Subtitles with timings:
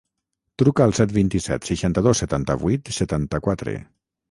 [0.61, 3.79] Truca al set, vint-i-set, seixanta-dos, setanta-vuit, setanta-quatre.